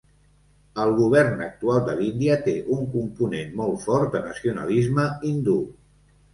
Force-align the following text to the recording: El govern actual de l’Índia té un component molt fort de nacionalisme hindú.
El 0.85 0.93
govern 0.99 1.43
actual 1.47 1.83
de 1.89 1.95
l’Índia 1.99 2.39
té 2.49 2.57
un 2.77 2.83
component 2.97 3.55
molt 3.63 3.87
fort 3.87 4.19
de 4.19 4.25
nacionalisme 4.27 5.09
hindú. 5.31 5.59